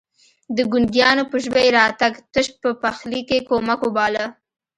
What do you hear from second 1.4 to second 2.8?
ژبه يې راتګ تش په